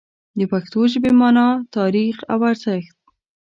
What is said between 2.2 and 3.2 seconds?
او ارزښت